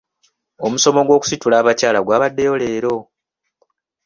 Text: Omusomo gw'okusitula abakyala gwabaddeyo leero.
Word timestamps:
Omusomo 0.65 1.01
gw'okusitula 1.07 1.55
abakyala 1.61 1.99
gwabaddeyo 2.05 2.53
leero. 2.61 2.95